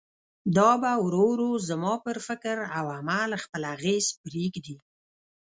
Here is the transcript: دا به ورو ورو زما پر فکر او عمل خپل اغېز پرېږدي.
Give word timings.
دا 0.57 0.71
به 0.81 0.91
ورو 1.05 1.23
ورو 1.31 1.51
زما 1.69 1.93
پر 2.05 2.17
فکر 2.27 2.57
او 2.77 2.85
عمل 2.97 3.31
خپل 3.43 3.61
اغېز 3.75 4.05
پرېږدي. 4.23 4.77